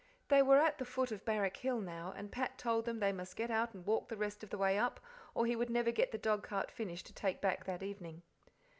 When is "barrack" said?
1.25-1.57